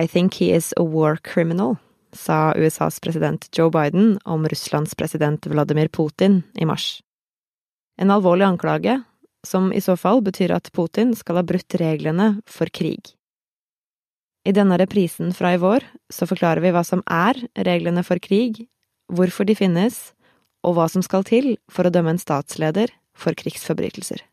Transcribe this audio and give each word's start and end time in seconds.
I 0.00 0.06
think 0.08 0.34
he 0.34 0.52
is 0.52 0.72
a 0.76 0.82
war 0.82 1.16
criminal, 1.16 1.76
sa 2.12 2.54
USAs 2.56 3.00
president 3.00 3.48
Joe 3.52 3.70
Biden 3.70 4.18
om 4.24 4.48
Russlands 4.48 4.94
president 4.94 5.46
Vladimir 5.46 5.88
Putin 5.88 6.42
i 6.54 6.64
mars. 6.64 7.02
En 8.00 8.10
alvorlig 8.10 8.46
anklage, 8.46 9.02
som 9.46 9.72
i 9.72 9.80
så 9.80 9.96
fall 9.96 10.22
betyr 10.24 10.54
at 10.56 10.72
Putin 10.72 11.12
skal 11.16 11.36
ha 11.36 11.44
brutt 11.44 11.76
reglene 11.76 12.40
for 12.48 12.72
krig. 12.72 13.12
I 14.48 14.56
denne 14.56 14.78
reprisen 14.80 15.34
fra 15.36 15.52
i 15.52 15.60
vår 15.60 15.84
så 16.08 16.24
forklarer 16.24 16.64
vi 16.64 16.72
hva 16.72 16.84
som 16.86 17.04
er 17.04 17.36
reglene 17.68 18.04
for 18.06 18.16
krig, 18.24 18.64
hvorfor 19.12 19.44
de 19.44 19.58
finnes, 19.58 19.98
og 20.64 20.78
hva 20.78 20.88
som 20.88 21.04
skal 21.04 21.28
til 21.28 21.58
for 21.72 21.84
å 21.84 21.92
dømme 21.92 22.16
en 22.16 22.22
statsleder 22.22 22.88
for 23.12 23.36
krigsforbrytelser. 23.36 24.24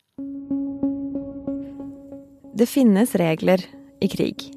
Det 2.58 2.72
finnes 2.72 3.20
regler 3.20 3.68
i 4.00 4.08
krig. 4.12 4.57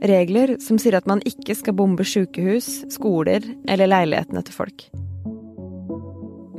Regler 0.00 0.54
som 0.64 0.78
sier 0.80 0.96
at 0.96 1.08
man 1.10 1.20
ikke 1.28 1.54
skal 1.58 1.76
bombe 1.76 2.06
sykehus, 2.08 2.86
skoler 2.92 3.44
eller 3.68 3.90
leilighetene 3.90 4.42
til 4.46 4.56
folk. 4.56 4.86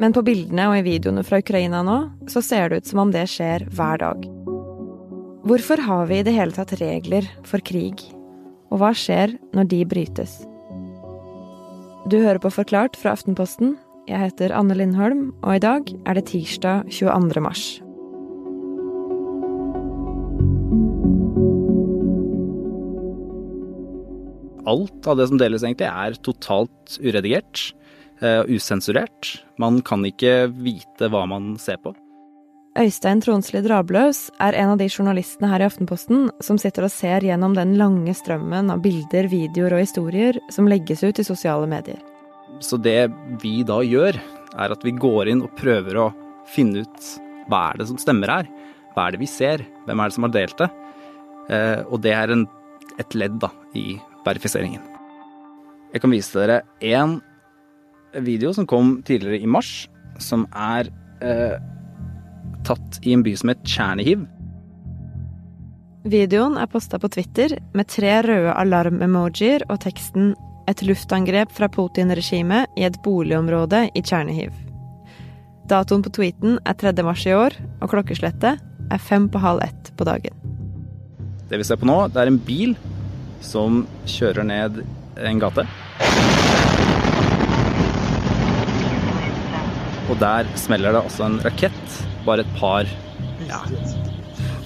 Men 0.02 0.14
på 0.14 0.24
bildene 0.26 0.68
og 0.70 0.80
i 0.80 0.86
videoene 0.86 1.24
fra 1.26 1.42
Ukraina 1.42 1.82
nå, 1.86 1.98
så 2.30 2.42
ser 2.46 2.70
det 2.70 2.82
ut 2.82 2.92
som 2.92 3.04
om 3.04 3.14
det 3.14 3.28
skjer 3.30 3.68
hver 3.74 4.02
dag. 4.02 4.26
Hvorfor 5.46 5.82
har 5.82 6.08
vi 6.10 6.22
i 6.22 6.26
det 6.26 6.34
hele 6.38 6.54
tatt 6.54 6.74
regler 6.82 7.26
for 7.46 7.62
krig? 7.66 8.02
Og 8.70 8.82
hva 8.82 8.94
skjer 8.98 9.36
når 9.58 9.70
de 9.74 9.84
brytes? 9.90 10.40
Du 12.10 12.18
hører 12.22 12.42
på 12.42 12.54
Forklart 12.54 12.98
fra 12.98 13.14
Aftenposten. 13.18 13.76
Jeg 14.10 14.22
heter 14.22 14.54
Anne 14.58 14.78
Lindholm, 14.78 15.32
og 15.42 15.58
i 15.58 15.62
dag 15.62 15.90
er 16.06 16.18
det 16.18 16.30
tirsdag 16.30 16.90
22. 16.90 17.42
mars. 17.42 17.66
Alt 24.70 25.08
av 25.10 25.20
det 25.20 25.28
som 25.32 25.40
deles, 25.42 25.64
egentlig, 25.66 25.90
er 25.90 26.18
totalt 26.26 26.98
uredigert 27.02 27.72
og 27.72 27.80
uh, 28.22 28.46
usensurert. 28.50 29.36
Man 29.62 29.82
kan 29.86 30.06
ikke 30.06 30.46
vite 30.62 31.10
hva 31.12 31.26
man 31.30 31.56
ser 31.62 31.82
på. 31.82 31.94
Øystein 32.80 33.20
Tronsli 33.20 33.60
Drabløs 33.66 34.30
er 34.40 34.56
en 34.56 34.70
av 34.74 34.78
de 34.80 34.88
journalistene 34.88 35.50
her 35.52 35.60
i 35.60 35.66
Aftenposten 35.68 36.30
som 36.40 36.60
sitter 36.62 36.86
og 36.88 36.94
ser 36.94 37.26
gjennom 37.26 37.58
den 37.58 37.74
lange 37.80 38.14
strømmen 38.16 38.72
av 38.72 38.80
bilder, 38.86 39.28
videoer 39.28 39.76
og 39.76 39.84
historier 39.84 40.40
som 40.54 40.70
legges 40.72 41.04
ut 41.04 41.20
i 41.20 41.26
sosiale 41.28 41.68
medier. 41.68 42.00
Så 42.64 42.80
det 42.80 43.10
vi 43.42 43.60
da 43.68 43.82
gjør, 43.84 44.16
er 44.62 44.72
at 44.72 44.86
vi 44.88 44.94
går 44.96 45.34
inn 45.34 45.44
og 45.44 45.52
prøver 45.60 46.00
å 46.00 46.08
finne 46.52 46.86
ut 46.86 47.12
hva 47.52 47.72
er 47.72 47.82
det 47.82 47.90
som 47.90 48.00
stemmer 48.00 48.32
her? 48.32 48.48
Hva 48.96 49.08
er 49.08 49.16
det 49.16 49.22
vi 49.24 49.28
ser? 49.28 49.66
Hvem 49.88 50.00
er 50.00 50.08
det 50.08 50.16
som 50.16 50.28
har 50.28 50.34
delt 50.36 50.64
det? 50.64 50.70
Uh, 51.52 51.84
og 51.90 52.00
det 52.06 52.16
er 52.16 52.32
en, 52.32 52.46
et 53.02 53.18
ledd 53.18 53.36
da, 53.44 53.52
i 53.76 53.98
verifiseringen. 54.26 54.84
Jeg 55.92 56.04
kan 56.04 56.14
vise 56.14 56.38
dere 56.38 56.62
en 56.80 57.20
video 58.24 58.54
som 58.56 58.68
kom 58.68 59.00
tidligere 59.08 59.42
i 59.44 59.50
mars, 59.50 59.88
som 60.20 60.46
er 60.52 60.90
eh, 61.24 61.58
tatt 62.68 63.02
i 63.04 63.16
en 63.16 63.24
by 63.26 63.34
som 63.40 63.52
het 63.52 63.66
Chernihiv. 63.68 64.24
Videoen 66.12 66.58
er 66.58 66.70
posta 66.70 66.98
på 66.98 67.12
Twitter 67.14 67.54
med 67.78 67.90
tre 67.92 68.22
røde 68.26 68.56
alarm-emojier 68.58 69.68
og 69.70 69.84
teksten 69.84 70.34
'Et 70.68 70.82
luftangrep 70.86 71.52
fra 71.52 71.68
Putin-regimet 71.68 72.70
i 72.78 72.84
et 72.86 72.98
boligområde 73.04 73.90
i 73.96 74.02
Chernihiv'. 74.02 74.54
Datoen 75.68 76.04
på 76.04 76.12
tweeten 76.14 76.60
er 76.66 76.74
3. 76.74 77.04
mars 77.04 77.26
i 77.26 77.34
år, 77.34 77.52
og 77.82 77.90
klokkeslettet 77.90 78.60
er 78.92 78.98
fem 78.98 79.28
på 79.30 79.40
halv 79.40 79.62
ett 79.64 79.92
på 79.98 80.04
dagen. 80.04 80.34
Det 81.50 81.58
vi 81.58 81.64
ser 81.64 81.76
på 81.76 81.86
nå, 81.86 82.08
det 82.08 82.22
er 82.22 82.28
en 82.28 82.40
bil 82.40 82.76
som 83.42 83.84
kjører 84.10 84.46
ned 84.48 84.82
en 85.20 85.42
gate. 85.42 85.66
Og 90.12 90.18
der 90.22 90.50
smeller 90.60 90.96
det 90.96 91.04
altså 91.06 91.28
en 91.28 91.40
rakett 91.46 92.00
bare 92.26 92.46
et 92.46 92.56
par 92.60 92.90
ja, 93.48 93.62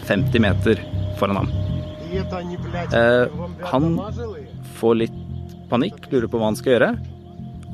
50 0.09 0.41
meter 0.43 0.81
foran 1.19 1.43
ham. 1.43 1.51
Eh, 2.15 3.27
han 3.71 3.99
får 4.79 4.97
litt 5.03 5.19
panikk, 5.69 6.07
lurer 6.11 6.29
på 6.29 6.39
hva 6.39 6.49
han 6.51 6.57
skal 6.59 6.75
gjøre, 6.75 6.89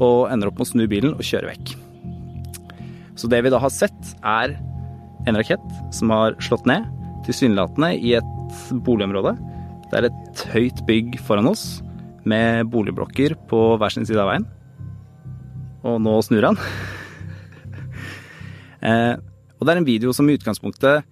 og 0.02 0.31
ender 0.31 0.50
opp 0.50 0.59
med 0.59 0.68
å 0.68 0.72
snu 0.72 0.84
bilen 0.90 1.16
og 1.16 1.26
kjøre 1.26 1.52
vekk. 1.52 1.76
Så 3.20 3.30
det 3.30 3.42
vi 3.46 3.52
da 3.53 3.59
har 3.62 3.74
sett, 3.74 4.14
er 4.26 4.56
en 5.30 5.38
rakett 5.38 5.94
som 5.94 6.14
har 6.14 6.38
slått 6.42 6.66
ned, 6.70 6.88
tilsynelatende 7.28 7.94
i 8.02 8.16
et 8.18 8.62
boligområde 8.86 9.36
det 9.91 10.00
er 10.00 10.07
et 10.07 10.41
høyt 10.53 10.81
bygg 10.88 11.19
foran 11.28 11.50
oss 11.52 11.81
med 12.24 12.69
boligblokker 12.72 13.35
på 13.50 13.59
hver 13.75 13.91
sin 13.91 14.07
side 14.07 14.22
av 14.24 14.29
veien. 14.31 14.46
Og 15.84 15.97
nå 16.00 16.13
snur 16.24 16.47
han. 16.47 16.59
eh, 18.88 19.16
og 19.59 19.68
det 19.68 19.74
er 19.74 19.81
en 19.81 19.88
video 19.88 20.13
som 20.16 20.29
i 20.29 20.38
utgangspunktet 20.40 21.07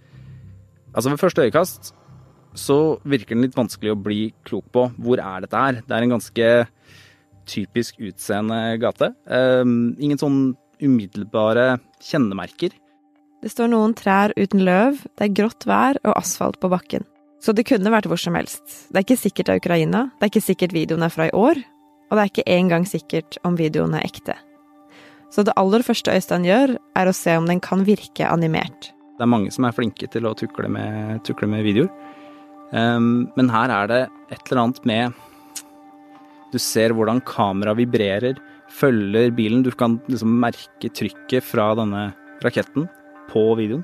Altså 0.89 1.11
ved 1.11 1.19
første 1.21 1.43
øyekast 1.45 1.91
så 2.57 2.97
virker 3.05 3.35
den 3.35 3.43
litt 3.45 3.57
vanskelig 3.57 3.91
å 3.93 3.99
bli 4.01 4.31
klok 4.47 4.71
på. 4.73 4.87
Hvor 4.97 5.21
er 5.21 5.43
dette 5.43 5.59
her? 5.59 5.83
Det 5.85 5.93
er 5.93 6.05
en 6.05 6.15
ganske 6.15 6.47
typisk 7.49 7.99
utseende 8.01 8.57
gate. 8.81 9.11
Eh, 9.29 9.61
ingen 10.01 10.17
sånn 10.17 10.39
umiddelbare 10.81 11.75
kjennemerker. 12.01 12.73
Det 13.43 13.53
står 13.53 13.69
noen 13.71 13.93
trær 13.95 14.33
uten 14.35 14.65
løv, 14.65 15.03
det 15.15 15.29
er 15.29 15.35
grått 15.37 15.67
vær 15.69 16.01
og 16.01 16.17
asfalt 16.17 16.57
på 16.59 16.71
bakken. 16.73 17.05
Så 17.39 17.55
det 17.55 17.65
kunne 17.69 17.91
vært 17.93 18.09
hvor 18.09 18.19
som 18.19 18.35
helst. 18.35 18.65
Det 18.91 18.99
er 18.99 19.05
ikke 19.05 19.19
sikkert 19.19 19.47
det 19.47 19.55
er 19.55 19.63
Ukraina, 19.63 20.03
det 20.19 20.27
er 20.27 20.31
ikke 20.33 20.43
sikkert 20.43 20.75
videoen 20.75 21.05
er 21.05 21.13
fra 21.13 21.29
i 21.29 21.35
år, 21.35 21.61
og 22.09 22.17
det 22.17 22.21
er 22.21 22.31
ikke 22.33 22.47
engang 22.51 22.87
sikkert 22.89 23.39
om 23.47 23.57
videoen 23.59 23.95
er 23.95 24.05
ekte. 24.07 24.35
Så 25.29 25.45
det 25.45 25.53
aller 25.61 25.85
første 25.85 26.11
Øystein 26.11 26.47
gjør, 26.47 26.75
er 26.97 27.09
å 27.09 27.15
se 27.15 27.35
om 27.37 27.47
den 27.47 27.61
kan 27.63 27.85
virke 27.87 28.27
animert. 28.27 28.91
Det 29.19 29.25
er 29.25 29.29
mange 29.29 29.51
som 29.53 29.67
er 29.67 29.75
flinke 29.75 30.09
til 30.11 30.25
å 30.25 30.33
tukle 30.37 30.69
med, 30.71 31.19
tukle 31.27 31.47
med 31.51 31.63
videoer. 31.67 31.91
Um, 32.73 33.29
men 33.37 33.49
her 33.51 33.71
er 33.73 33.89
det 33.89 33.99
et 34.29 34.51
eller 34.51 34.59
annet 34.61 34.83
med 34.85 35.15
Du 36.53 36.59
ser 36.61 36.93
hvordan 36.93 37.21
kameraet 37.25 37.77
vibrerer, 37.77 38.37
følger 38.73 39.29
bilen. 39.37 39.61
Du 39.65 39.69
kan 39.73 39.99
liksom 40.09 40.33
merke 40.41 40.89
trykket 40.89 41.45
fra 41.45 41.71
denne 41.77 42.09
raketten 42.45 42.87
på 43.29 43.43
videoen. 43.59 43.83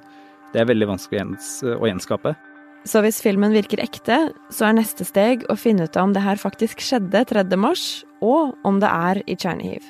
Det 0.54 0.64
er 0.64 0.70
veldig 0.72 0.88
vanskelig 0.90 1.76
å 1.78 1.90
gjenskape. 1.90 2.34
Så 2.86 3.02
hvis 3.02 3.18
filmen 3.24 3.54
virker 3.56 3.82
ekte, 3.82 4.30
så 4.54 4.68
er 4.68 4.78
neste 4.78 5.06
steg 5.08 5.46
å 5.50 5.58
finne 5.58 5.88
ut 5.88 5.98
om 5.98 6.14
det 6.14 6.22
her 6.22 6.38
faktisk 6.38 6.84
skjedde 6.86 7.24
3. 7.32 7.46
mars, 7.58 8.04
og 8.22 8.54
om 8.66 8.78
det 8.82 8.92
er 8.92 9.22
i 9.26 9.36
Tsjernihiv. 9.36 9.82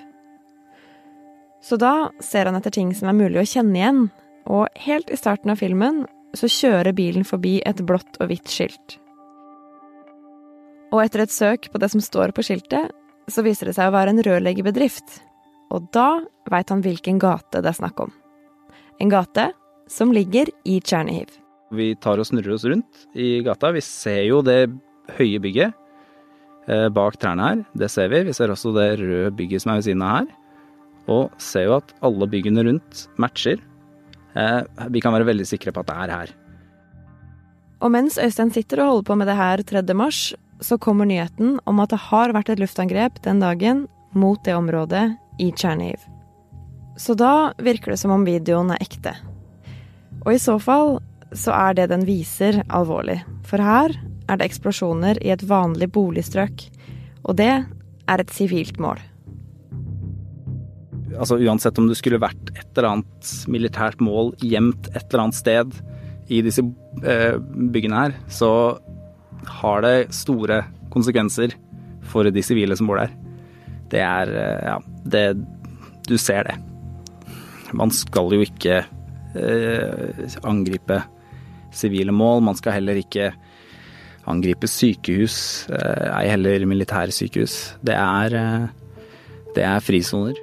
Så 1.65 1.79
da 1.81 2.11
ser 2.23 2.47
han 2.47 2.55
etter 2.55 2.71
ting 2.71 2.93
som 2.95 3.09
er 3.11 3.17
mulig 3.17 3.41
å 3.41 3.47
kjenne 3.49 3.79
igjen, 3.79 4.03
og 4.45 4.69
helt 4.85 5.09
i 5.11 5.19
starten 5.19 5.51
av 5.51 5.59
filmen 5.59 6.03
så 6.37 6.47
kjører 6.51 6.95
bilen 6.95 7.25
forbi 7.27 7.57
et 7.65 7.81
blått 7.87 8.19
og 8.21 8.29
hvitt 8.29 8.51
skilt. 8.51 8.99
Og 10.93 11.01
etter 11.03 11.25
et 11.25 11.33
søk 11.33 11.67
på 11.73 11.81
det 11.81 11.89
som 11.91 12.03
står 12.03 12.31
på 12.35 12.45
skiltet, 12.45 12.93
så 13.27 13.43
viser 13.43 13.67
det 13.67 13.75
seg 13.75 13.89
å 13.89 13.95
være 13.95 14.13
en 14.13 14.23
rørleggerbedrift. 14.23 15.19
Og 15.73 15.89
da 15.95 16.21
veit 16.51 16.69
han 16.71 16.83
hvilken 16.85 17.19
gate 17.19 17.59
det 17.59 17.73
er 17.73 17.79
snakk 17.81 18.05
om. 18.05 18.13
En 19.01 19.11
gate 19.11 19.49
som 19.91 20.13
ligger 20.15 20.51
i 20.63 20.77
Chernihiv. 20.79 21.33
Vi 21.73 21.93
tar 21.97 22.21
og 22.21 22.27
snurrer 22.27 22.53
oss 22.53 22.65
rundt 22.67 23.07
i 23.17 23.41
gata. 23.45 23.71
Vi 23.73 23.81
ser 23.81 24.21
jo 24.27 24.41
det 24.45 24.69
høye 25.17 25.41
bygget 25.41 25.73
eh, 26.69 26.87
bak 26.93 27.17
trærne 27.21 27.49
her. 27.49 27.63
Det 27.77 27.89
ser 27.91 28.11
vi. 28.13 28.23
Vi 28.27 28.35
ser 28.35 28.53
også 28.53 28.73
det 28.75 28.89
røde 29.01 29.33
bygget 29.37 29.63
som 29.63 29.73
er 29.73 29.81
ved 29.81 29.87
siden 29.89 30.05
av 30.05 30.17
her. 30.19 30.31
Og 31.11 31.41
ser 31.41 31.67
jo 31.67 31.77
at 31.79 31.93
alle 32.05 32.29
byggene 32.29 32.65
rundt 32.67 33.05
matcher. 33.21 33.61
Eh, 34.35 34.61
vi 34.93 35.01
kan 35.01 35.15
være 35.15 35.29
veldig 35.31 35.47
sikre 35.49 35.73
på 35.73 35.83
at 35.83 35.91
det 35.91 35.97
er 36.05 36.15
her. 36.15 36.33
Og 37.83 37.91
mens 37.91 38.17
Øystein 38.21 38.53
sitter 38.53 38.81
og 38.81 38.91
holder 38.91 39.07
på 39.09 39.19
med 39.19 39.29
det 39.29 39.37
her 39.37 39.61
3. 39.61 39.83
mars, 39.93 40.33
så 40.63 40.77
kommer 40.79 41.05
nyheten 41.05 41.59
om 41.67 41.79
at 41.83 41.91
det 41.91 41.99
har 42.07 42.33
vært 42.33 42.53
et 42.53 42.61
luftangrep 42.61 43.19
den 43.25 43.41
dagen 43.43 43.85
mot 44.15 44.39
det 44.45 44.55
området 44.55 45.09
i 45.43 45.51
Tsjernihiv. 45.51 45.99
Så 46.97 47.13
da 47.19 47.51
virker 47.59 47.91
det 47.91 47.99
som 47.99 48.13
om 48.15 48.23
videoen 48.23 48.71
er 48.71 48.79
ekte. 48.83 49.11
Og 50.23 50.31
i 50.33 50.39
så 50.39 50.55
fall 50.63 50.95
så 51.33 51.55
er 51.55 51.75
det 51.77 51.89
den 51.91 52.05
viser, 52.07 52.61
alvorlig. 52.69 53.19
For 53.47 53.61
her 53.61 53.95
er 54.29 54.39
det 54.39 54.49
eksplosjoner 54.49 55.19
i 55.23 55.31
et 55.33 55.43
vanlig 55.47 55.89
boligstrøk. 55.95 56.67
Og 57.25 57.37
det 57.39 57.51
er 57.55 58.21
et 58.21 58.33
sivilt 58.33 58.79
mål. 58.81 59.01
Altså 61.15 61.37
Uansett 61.39 61.77
om 61.79 61.87
det 61.87 61.97
skulle 61.99 62.21
vært 62.21 62.51
et 62.55 62.67
eller 62.75 62.89
annet 62.91 63.33
militært 63.51 64.01
mål 64.03 64.33
gjemt 64.43 64.89
et 64.93 65.05
eller 65.07 65.27
annet 65.27 65.37
sted 65.37 65.77
i 66.33 66.41
disse 66.43 66.63
eh, 67.05 67.37
byggene 67.71 68.01
her, 68.01 68.15
så 68.27 68.49
har 69.61 69.83
det 69.85 70.09
store 70.15 70.63
konsekvenser 70.93 71.53
for 72.09 72.27
de 72.33 72.43
sivile 72.43 72.75
som 72.77 72.89
bor 72.89 72.99
der. 72.99 73.13
Det 73.93 74.01
er 74.01 74.31
eh, 74.33 74.65
Ja, 74.65 74.79
det 75.05 75.25
Du 76.05 76.17
ser 76.21 76.43
det. 76.45 76.57
Man 77.73 77.89
skal 77.89 78.29
jo 78.33 78.43
ikke 78.45 78.83
eh, 79.35 80.25
angripe 80.43 81.01
sivile 81.77 82.15
mål. 82.15 82.43
Man 82.47 82.57
skal 82.59 82.77
heller 82.77 82.99
ikke 82.99 83.31
angripe 84.25 84.67
sykehus, 84.69 85.67
ei 85.69 86.25
heller 86.31 86.65
militærsykehus. 86.65 87.75
Det 87.85 87.95
er, 87.95 88.37
det 89.55 89.65
er 89.65 89.83
frisoner. 89.85 90.39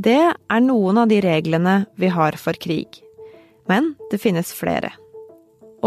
Det 0.00 0.18
er 0.32 0.64
noen 0.64 1.02
av 1.02 1.10
de 1.10 1.20
reglene 1.22 1.84
vi 2.00 2.08
har 2.10 2.38
for 2.40 2.56
krig. 2.56 3.02
Men 3.68 3.94
det 4.10 4.18
finnes 4.22 4.50
flere. 4.56 4.94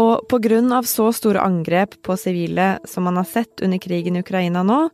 Og 0.00 0.34
av 0.74 0.86
så 0.88 1.10
store 1.12 1.42
angrep 1.42 2.00
på 2.02 2.16
sivile 2.18 2.78
som 2.84 3.04
man 3.04 3.16
har 3.16 3.28
sett 3.28 3.62
under 3.62 3.78
krigen 3.78 4.16
i 4.16 4.22
Ukraina 4.24 4.62
nå, 4.62 4.88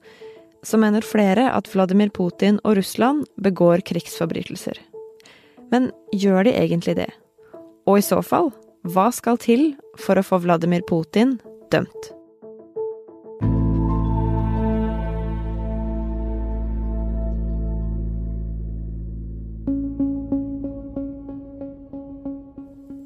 så 0.63 0.77
mener 0.77 1.01
flere 1.01 1.51
at 1.53 1.69
Vladimir 1.73 2.11
Putin 2.11 2.61
og 2.65 2.77
Russland 2.77 3.25
begår 3.37 3.81
krigsforbrytelser. 3.81 4.77
Men 5.71 5.91
gjør 6.13 6.45
de 6.45 6.53
egentlig 6.53 6.97
det? 6.97 7.09
Og 7.89 7.99
i 7.99 8.05
så 8.05 8.21
fall, 8.23 8.51
hva 8.89 9.11
skal 9.13 9.37
til 9.37 9.75
for 10.01 10.17
å 10.17 10.25
få 10.25 10.39
Vladimir 10.41 10.81
Putin 10.89 11.35
dømt? 11.73 12.09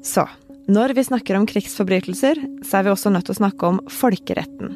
Så 0.05 0.23
når 0.71 0.95
vi 0.95 1.03
snakker 1.03 1.35
om 1.35 1.45
krigsforbrytelser, 1.49 2.39
så 2.63 2.79
er 2.79 2.87
vi 2.87 2.93
også 2.93 3.11
nødt 3.11 3.27
til 3.27 3.35
å 3.35 3.41
snakke 3.43 3.67
om 3.67 3.83
folkeretten. 3.91 4.71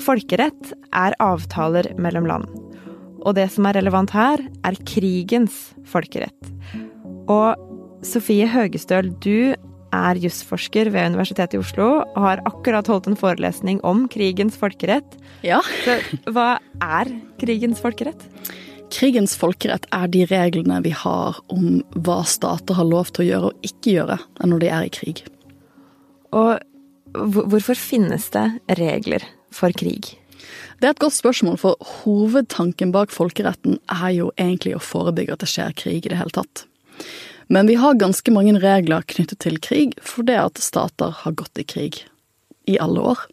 Folkerett 0.00 0.70
er 0.94 1.16
avtaler 1.24 1.90
mellom 1.98 2.28
land. 2.30 2.46
Og 3.26 3.34
det 3.34 3.48
som 3.50 3.66
er 3.66 3.80
relevant 3.80 4.12
her, 4.14 4.38
er 4.62 4.78
krigens 4.86 5.72
folkerett. 5.88 6.52
Og 7.26 7.58
Sofie 8.06 8.46
Høgestøl, 8.46 9.10
du 9.18 9.56
er 9.94 10.18
jusforsker 10.20 10.90
ved 10.94 11.12
Universitetet 11.12 11.56
i 11.56 11.60
Oslo 11.62 11.88
og 12.02 12.20
har 12.24 12.42
akkurat 12.48 12.88
holdt 12.90 13.08
en 13.10 13.18
forelesning 13.18 13.80
om 13.86 14.06
krigens 14.12 14.58
folkerett. 14.58 15.16
Ja. 15.46 15.60
Så 15.84 15.98
hva 16.32 16.56
er 16.82 17.12
krigens 17.40 17.82
folkerett? 17.82 18.26
Krigens 18.92 19.34
folkerett 19.38 19.86
er 19.94 20.10
de 20.10 20.24
reglene 20.30 20.78
vi 20.84 20.92
har 20.94 21.40
om 21.52 21.80
hva 22.06 22.20
stater 22.26 22.78
har 22.78 22.86
lov 22.86 23.10
til 23.12 23.24
å 23.24 23.28
gjøre 23.30 23.50
og 23.50 23.66
ikke 23.66 23.96
gjøre 23.96 24.20
når 24.46 24.62
de 24.62 24.70
er 24.70 24.86
i 24.86 24.94
krig. 24.94 25.24
Og 26.36 26.62
hvorfor 27.16 27.78
finnes 27.78 28.30
det 28.34 28.46
regler 28.78 29.24
for 29.54 29.74
krig? 29.74 30.14
Det 30.76 30.88
er 30.88 30.92
et 30.92 31.00
godt 31.00 31.16
spørsmål, 31.16 31.56
for 31.56 31.80
hovedtanken 32.02 32.92
bak 32.92 33.12
folkeretten 33.14 33.78
er 33.88 34.10
jo 34.12 34.30
egentlig 34.36 34.74
å 34.76 34.82
forebygge 34.82 35.32
at 35.32 35.42
det 35.42 35.48
skjer 35.48 35.76
krig 35.78 36.04
i 36.04 36.12
det 36.12 36.18
hele 36.20 36.34
tatt. 36.36 36.66
Men 37.52 37.66
vi 37.70 37.76
har 37.78 37.94
ganske 37.94 38.32
mange 38.34 38.58
regler 38.60 39.06
knyttet 39.06 39.40
til 39.44 39.58
krig 39.62 39.94
fordi 40.02 40.36
at 40.40 40.58
stater 40.62 41.14
har 41.22 41.36
gått 41.38 41.58
i 41.62 41.66
krig 41.66 42.02
i 42.66 42.78
alle 42.82 43.04
år. 43.12 43.26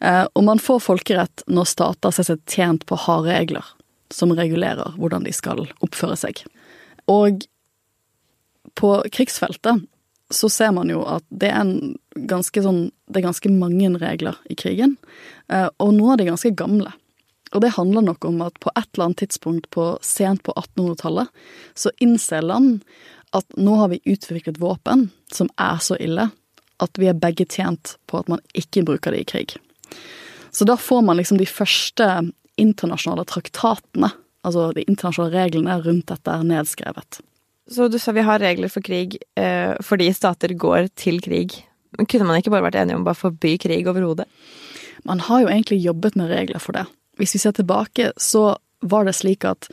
Eh, 0.00 0.24
og 0.32 0.44
man 0.44 0.60
får 0.62 0.82
folkerett 0.84 1.44
når 1.46 1.68
stater 1.68 2.14
ser 2.14 2.28
seg 2.30 2.44
tjent 2.50 2.86
på 2.88 2.98
harde 3.06 3.32
regler 3.32 3.74
som 4.12 4.32
regulerer 4.36 4.96
hvordan 4.98 5.26
de 5.26 5.32
skal 5.34 5.66
oppføre 5.84 6.16
seg. 6.18 6.44
Og 7.10 7.44
på 8.78 8.90
krigsfeltet 9.12 9.84
så 10.34 10.48
ser 10.50 10.72
man 10.74 10.90
jo 10.90 11.04
at 11.06 11.24
det 11.28 11.50
er, 11.52 11.70
ganske 12.30 12.62
sånn, 12.64 12.88
det 13.10 13.20
er 13.20 13.28
ganske 13.28 13.50
mange 13.52 13.92
regler 14.00 14.38
i 14.50 14.56
krigen, 14.58 14.96
eh, 15.52 15.68
og 15.78 15.92
noen 15.94 16.14
av 16.14 16.20
de 16.20 16.30
ganske 16.30 16.54
gamle. 16.56 16.94
Og 17.54 17.62
det 17.62 17.76
handler 17.76 18.02
nok 18.02 18.24
om 18.26 18.40
at 18.42 18.56
på 18.58 18.72
et 18.74 18.88
eller 18.94 19.10
annet 19.10 19.20
tidspunkt 19.22 19.68
på 19.74 19.92
sent 20.02 20.42
på 20.42 20.54
1800-tallet 20.56 21.30
så 21.78 21.92
innser 22.02 22.42
land 22.42 22.80
at 23.34 23.58
nå 23.58 23.76
har 23.80 23.90
vi 23.92 24.02
utviklet 24.04 24.60
våpen 24.62 25.08
som 25.32 25.50
er 25.60 25.80
så 25.82 25.98
ille 26.00 26.28
at 26.82 26.98
vi 26.98 27.08
er 27.10 27.18
begge 27.18 27.46
tjent 27.50 27.96
på 28.10 28.20
at 28.20 28.30
man 28.30 28.42
ikke 28.56 28.84
bruker 28.86 29.14
det 29.14 29.22
i 29.22 29.28
krig. 29.28 29.54
Så 30.54 30.66
da 30.66 30.76
får 30.78 31.02
man 31.06 31.18
liksom 31.18 31.38
de 31.38 31.48
første 31.48 32.08
internasjonale 32.60 33.24
traktatene, 33.26 34.10
altså 34.46 34.68
de 34.76 34.84
internasjonale 34.86 35.34
reglene 35.34 35.78
rundt 35.82 36.10
dette, 36.10 36.30
er 36.30 36.46
nedskrevet. 36.46 37.20
Så 37.70 37.88
du 37.88 37.96
sa 37.98 38.12
vi 38.12 38.26
har 38.26 38.42
regler 38.42 38.70
for 38.70 38.84
krig 38.84 39.16
eh, 39.40 39.72
fordi 39.82 40.10
stater 40.14 40.52
går 40.52 40.90
til 41.00 41.20
krig. 41.24 41.56
Men 41.96 42.10
kunne 42.10 42.26
man 42.28 42.38
ikke 42.40 42.52
bare 42.52 42.66
vært 42.66 42.78
enige 42.82 42.98
om 42.98 43.06
å 43.08 43.16
forby 43.16 43.56
krig 43.62 43.88
overhodet? 43.88 44.28
Man 45.08 45.22
har 45.26 45.42
jo 45.42 45.50
egentlig 45.50 45.80
jobbet 45.84 46.18
med 46.18 46.30
regler 46.32 46.62
for 46.62 46.76
det. 46.76 46.84
Hvis 47.20 47.34
vi 47.36 47.40
ser 47.42 47.54
tilbake, 47.56 48.12
så 48.20 48.56
var 48.84 49.06
det 49.08 49.16
slik 49.16 49.46
at 49.48 49.68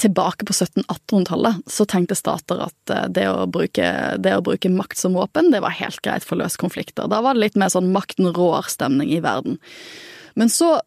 tilbake 0.00 0.46
på 0.48 0.54
1700-1800-tallet 0.54 1.70
så 1.70 1.86
tenkte 1.88 2.16
stater 2.18 2.62
at 2.64 2.92
eh, 2.92 3.08
det 3.12 3.26
å, 3.30 3.46
bruke, 3.50 3.88
det 4.18 4.36
å, 4.36 4.44
bruke, 4.44 4.72
makt 4.72 5.00
som 5.00 5.16
våpen, 5.18 5.50
det 5.52 5.62
var 5.64 5.76
helt 5.76 6.00
greit 6.04 6.26
for 6.26 6.38
å 6.38 6.44
løse 6.44 6.60
konflikter. 6.60 7.10
Da 7.10 7.20
var 7.24 7.36
det 7.36 7.44
litt 7.44 7.58
mer 7.60 7.72
sånn 7.72 7.92
makten 7.94 8.30
rår-stemning 8.36 9.12
i 9.12 9.20
verden. 9.24 9.60
Men 10.38 10.52
så 10.52 10.78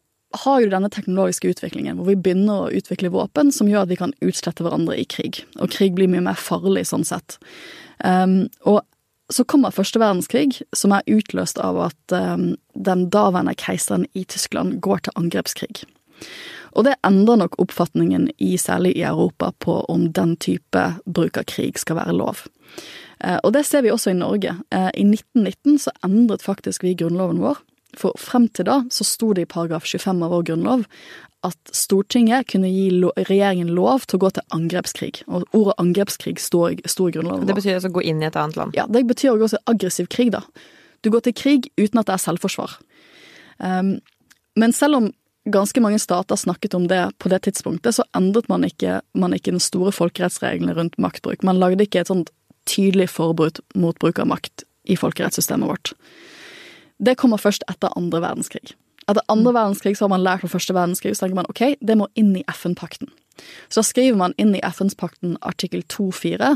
har 0.44 0.62
jo 0.62 0.70
denne 0.72 0.90
teknologiske 0.90 1.52
utviklingen, 1.52 2.00
hvor 2.00 2.10
vi 2.10 2.18
begynner 2.18 2.64
å 2.64 2.72
utvikle 2.74 3.12
våpen 3.14 3.52
som 3.54 3.68
gjør 3.70 3.86
at 3.86 3.92
vi 3.92 4.00
kan 4.00 4.16
utslette 4.24 4.66
hverandre 4.66 4.96
i 4.98 5.06
krig. 5.06 5.44
Og 5.62 5.70
krig 5.70 5.94
blir 5.94 6.10
mye 6.10 6.24
mer 6.24 6.40
farlig 6.40 6.88
sånn 6.90 7.06
sett. 7.06 7.38
Um, 8.02 8.48
og 8.66 8.82
så 9.32 9.46
kommer 9.48 9.74
første 9.74 10.00
verdenskrig, 10.02 10.58
som 10.76 10.92
er 10.92 11.06
utløst 11.06 11.60
av 11.62 11.78
at 11.86 12.16
um, 12.16 12.54
den 12.74 13.06
daværende 13.14 13.54
keiseren 13.56 14.08
i 14.12 14.26
Tyskland 14.28 14.80
går 14.84 15.06
til 15.06 15.16
angrepskrig. 15.22 15.84
Og 16.74 16.86
det 16.88 16.96
endrer 17.06 17.38
nok 17.44 17.58
oppfatningen, 17.62 18.28
i, 18.38 18.56
særlig 18.58 18.96
i 18.98 19.04
Europa, 19.06 19.52
på 19.58 19.80
om 19.90 20.08
den 20.12 20.36
type 20.36 20.84
bruk 21.06 21.38
av 21.38 21.46
krig 21.50 21.78
skal 21.78 22.00
være 22.00 22.16
lov. 22.18 22.46
Uh, 23.22 23.38
og 23.42 23.52
det 23.54 23.64
ser 23.66 23.84
vi 23.86 23.92
også 23.94 24.12
i 24.12 24.18
Norge. 24.18 24.56
Uh, 24.74 24.90
I 24.90 25.06
1919 25.06 25.78
så 25.86 25.94
endret 26.06 26.42
faktisk 26.42 26.84
vi 26.84 26.96
grunnloven 26.98 27.42
vår 27.44 27.62
for 27.94 28.18
frem 28.18 28.48
til 28.50 28.66
da 28.68 28.80
så 28.90 29.06
sto 29.06 29.32
det 29.36 29.44
i 29.46 29.50
paragraf 29.50 29.86
25 29.86 30.24
av 30.26 30.32
vår 30.34 30.46
grunnlov 30.50 30.84
at 31.44 31.72
Stortinget 31.76 32.48
kunne 32.48 32.70
gi 32.72 32.86
lo 33.02 33.10
regjeringen 33.18 33.74
lov 33.76 34.06
til 34.08 34.16
å 34.16 34.22
gå 34.24 34.30
til 34.36 34.46
angrepskrig. 34.56 35.26
Og 35.28 35.44
ordet 35.56 35.74
angrepskrig 35.82 36.38
står, 36.40 36.78
står 36.88 37.10
i 37.10 37.16
grunnloven. 37.18 37.42
vår. 37.42 37.50
Det 37.50 37.56
betyr 37.58 37.74
altså 37.76 37.90
å 37.92 37.96
gå 37.98 38.04
inn 38.08 38.22
i 38.22 38.28
et 38.30 38.38
annet 38.40 38.56
land? 38.56 38.78
Ja, 38.78 38.86
det 38.88 39.04
betyr 39.10 39.34
å 39.34 39.40
gå 39.42 39.50
til 39.52 39.60
aggressiv 39.68 40.08
krig, 40.14 40.32
da. 40.32 40.40
Du 41.04 41.10
går 41.12 41.26
til 41.26 41.36
krig 41.36 41.68
uten 41.76 42.00
at 42.00 42.08
det 42.08 42.16
er 42.16 42.22
selvforsvar. 42.22 42.78
Um, 43.60 43.98
men 44.56 44.72
selv 44.72 45.02
om 45.02 45.10
ganske 45.44 45.80
mange 45.84 45.98
stater 46.00 46.36
snakket 46.36 46.74
om 46.74 46.86
det 46.88 47.02
på 47.18 47.28
det 47.28 47.42
tidspunktet, 47.44 47.96
så 47.96 48.04
endret 48.16 48.48
man 48.48 48.64
ikke, 48.64 49.00
man 49.12 49.34
ikke 49.36 49.52
den 49.52 49.62
store 49.62 49.92
folkerettsreglene 49.92 50.76
rundt 50.76 50.96
maktbruk. 50.98 51.44
Man 51.44 51.60
lagde 51.60 51.84
ikke 51.84 52.00
et 52.04 52.12
sånt 52.12 52.32
tydelig 52.68 53.10
forbud 53.12 53.60
mot 53.76 53.98
bruk 54.00 54.22
av 54.22 54.30
makt 54.30 54.64
i 54.88 54.96
folkerettssystemet 54.96 55.68
vårt. 55.68 55.92
Det 57.04 57.16
kommer 57.20 57.40
først 57.40 57.66
etter 57.68 57.92
andre 57.98 58.22
verdenskrig. 58.24 58.72
Etter 59.04 59.24
andre 59.28 59.52
mm. 59.52 59.58
verdenskrig 59.58 59.98
så 59.98 60.06
har 60.06 60.14
man 60.14 60.24
lært 60.24 60.44
fra 60.44 60.54
første 60.54 60.76
verdenskrig, 60.76 61.12
så 61.16 61.24
tenker 61.26 61.42
man 61.42 61.50
ok, 61.52 61.76
det 61.80 61.98
må 62.00 62.08
inn 62.16 62.32
i 62.38 62.44
FN-pakten. 62.48 63.10
Så 63.68 63.82
da 63.82 63.88
skriver 63.88 64.16
man 64.16 64.36
inn 64.40 64.54
i 64.56 64.62
FN-pakten 64.64 65.36
artikkel 65.44 65.84
2-4 65.92 66.54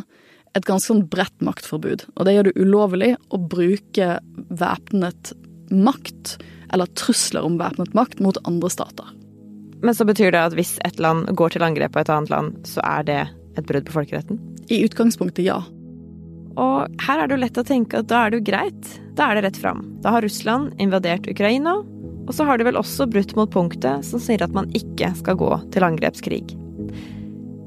et 0.57 0.67
ganske 0.67 0.89
sånn 0.89 1.05
bredt 1.11 1.45
maktforbud. 1.45 2.07
Og 2.17 2.25
det 2.25 2.35
gjør 2.35 2.49
det 2.49 2.61
ulovlig 2.63 3.11
å 3.35 3.41
bruke 3.53 4.15
væpnet 4.49 5.35
makt, 5.69 6.39
eller 6.73 6.91
trusler 6.99 7.47
om 7.47 7.59
væpnet 7.61 7.95
makt, 7.97 8.21
mot 8.25 8.39
andre 8.49 8.71
stater. 8.73 9.15
Men 9.83 9.95
så 9.95 10.05
betyr 10.05 10.33
det 10.35 10.43
at 10.43 10.57
hvis 10.59 10.77
et 10.87 10.99
land 11.03 11.29
går 11.39 11.55
til 11.55 11.65
angrep 11.65 11.95
på 11.95 12.03
et 12.03 12.11
annet 12.11 12.33
land, 12.33 12.55
så 12.67 12.83
er 12.85 13.07
det 13.07 13.21
et 13.59 13.67
brudd 13.67 13.87
på 13.87 13.95
folkeretten? 14.01 14.41
I 14.69 14.83
utgangspunktet, 14.85 15.45
ja. 15.47 15.61
Og 16.59 17.03
her 17.07 17.21
er 17.21 17.29
det 17.29 17.37
jo 17.37 17.43
lett 17.45 17.61
å 17.61 17.67
tenke 17.67 18.01
at 18.01 18.09
da 18.11 18.25
er 18.25 18.33
det 18.33 18.41
jo 18.41 18.49
greit. 18.51 18.89
Da 19.19 19.29
er 19.29 19.39
det 19.39 19.47
rett 19.47 19.61
fram. 19.61 19.85
Da 20.03 20.17
har 20.17 20.27
Russland 20.27 20.75
invadert 20.83 21.29
Ukraina, 21.31 21.77
og 22.29 22.35
så 22.35 22.45
har 22.45 22.59
de 22.59 22.67
vel 22.67 22.79
også 22.79 23.07
brutt 23.09 23.35
mot 23.39 23.51
punktet 23.51 24.05
som 24.05 24.21
sier 24.21 24.43
at 24.45 24.55
man 24.55 24.69
ikke 24.77 25.13
skal 25.17 25.39
gå 25.41 25.53
til 25.73 25.87
angrepskrig. 25.87 26.45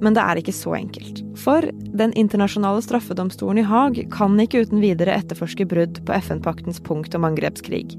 Men 0.01 0.17
det 0.17 0.21
er 0.21 0.41
ikke 0.41 0.55
så 0.55 0.75
enkelt. 0.77 1.21
For 1.37 1.65
Den 1.97 2.13
internasjonale 2.17 2.81
straffedomstolen 2.81 3.61
i 3.61 3.65
Haag 3.67 3.99
kan 4.13 4.37
ikke 4.41 4.63
uten 4.65 4.81
videre 4.81 5.17
etterforske 5.19 5.67
brudd 5.69 5.99
på 6.07 6.15
FN-paktens 6.17 6.79
punkt 6.83 7.15
om 7.17 7.27
angrepskrig. 7.27 7.97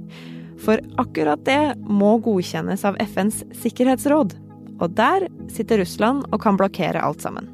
For 0.60 0.82
akkurat 1.00 1.42
det 1.46 1.74
må 1.88 2.16
godkjennes 2.22 2.84
av 2.88 2.98
FNs 3.02 3.42
sikkerhetsråd. 3.62 4.36
Og 4.82 4.94
der 4.98 5.28
sitter 5.52 5.82
Russland 5.82 6.26
og 6.30 6.42
kan 6.42 6.58
blokkere 6.58 7.02
alt 7.02 7.22
sammen. 7.24 7.48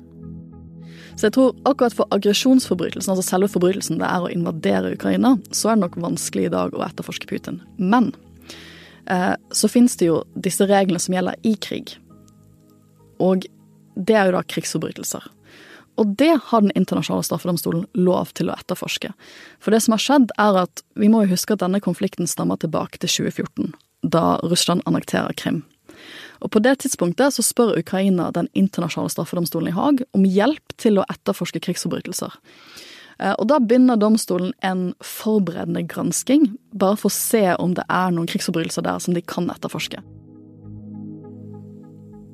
Så 1.18 1.26
jeg 1.26 1.34
tror 1.34 1.56
akkurat 1.66 1.94
for 1.98 2.06
aggresjonsforbrytelsen, 2.14 3.10
altså 3.10 3.26
selve 3.26 3.48
forbrytelsen 3.50 3.98
det 3.98 4.06
er 4.06 4.22
å 4.22 4.30
invadere 4.30 4.92
Ukraina, 4.94 5.34
så 5.50 5.72
er 5.72 5.78
det 5.78 5.82
nok 5.82 5.96
vanskelig 6.04 6.46
i 6.46 6.52
dag 6.54 6.76
å 6.76 6.84
etterforske 6.86 7.26
Putin. 7.26 7.58
Men 7.74 8.12
eh, 9.10 9.34
så 9.50 9.70
finnes 9.72 9.98
det 9.98 10.12
jo 10.12 10.20
disse 10.38 10.68
reglene 10.70 11.02
som 11.02 11.16
gjelder 11.16 11.40
i 11.42 11.56
krig. 11.58 11.96
Og 13.18 13.48
det 13.98 14.14
er 14.14 14.28
jo 14.28 14.36
da 14.36 14.44
krigsforbrytelser. 14.46 15.26
Og 15.98 16.14
det 16.18 16.34
har 16.50 16.60
Den 16.62 16.74
internasjonale 16.78 17.26
straffedomstolen 17.26 17.86
lov 17.94 18.30
til 18.38 18.50
å 18.50 18.56
etterforske. 18.56 19.10
For 19.58 19.74
det 19.74 19.82
som 19.82 19.96
har 19.96 20.02
skjedd, 20.02 20.30
er 20.38 20.62
at 20.62 20.82
vi 20.94 21.10
må 21.10 21.24
jo 21.24 21.34
huske 21.34 21.54
at 21.54 21.62
denne 21.64 21.82
konflikten 21.82 22.30
stammer 22.30 22.56
tilbake 22.56 22.98
til 23.02 23.10
2014, 23.28 23.74
da 24.02 24.38
Russland 24.46 24.82
annekterer 24.86 25.34
Krim. 25.34 25.64
Og 26.38 26.52
på 26.54 26.62
det 26.62 26.76
tidspunktet 26.84 27.34
så 27.34 27.42
spør 27.42 27.78
Ukraina 27.78 28.30
den 28.30 28.46
internasjonale 28.54 29.10
straffedomstolen 29.10 29.72
i 29.72 29.74
Haag 29.74 30.04
om 30.14 30.26
hjelp 30.26 30.76
til 30.78 31.00
å 31.00 31.06
etterforske 31.10 31.62
krigsforbrytelser. 31.66 32.36
Eh, 33.18 33.34
og 33.34 33.48
da 33.50 33.58
begynner 33.58 33.98
domstolen 33.98 34.52
en 34.62 34.92
forberedende 35.02 35.82
gransking, 35.90 36.52
bare 36.70 36.98
for 37.00 37.10
å 37.10 37.16
se 37.16 37.42
om 37.58 37.74
det 37.74 37.86
er 37.90 38.14
noen 38.14 38.30
krigsforbrytelser 38.30 38.86
der 38.86 39.02
som 39.02 39.18
de 39.18 39.24
kan 39.24 39.50
etterforske. 39.50 40.02